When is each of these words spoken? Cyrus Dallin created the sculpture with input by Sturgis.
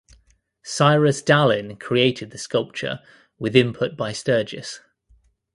Cyrus 0.63 1.21
Dallin 1.21 1.79
created 1.79 2.31
the 2.31 2.39
sculpture 2.39 3.01
with 3.37 3.55
input 3.55 3.95
by 3.95 4.13
Sturgis. 4.13 4.79